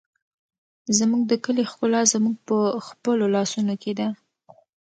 [0.97, 2.57] زموږ د کلي ښکلا زموږ په
[2.87, 4.07] خپلو لاسونو کې ده.